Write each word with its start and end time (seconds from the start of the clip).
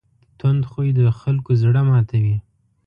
تند 0.39 0.63
خوی 0.69 0.89
د 0.99 1.01
خلکو 1.21 1.51
زړه 1.61 1.81
ماتوي. 1.89 2.37